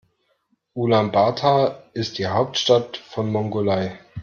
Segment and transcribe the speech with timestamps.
[0.75, 3.99] Ulaanbaatar ist die Hauptstadt von Mongolei.